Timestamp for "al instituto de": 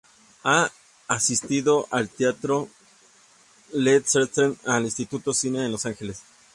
4.71-5.35